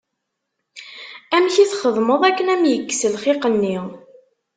Amek 1.35 1.55
i 1.63 1.65
txedmeḍ 1.71 2.21
akken 2.29 2.47
ad 2.53 2.53
am-yekkes 2.59 3.01
lxiq-nni? 3.13 3.77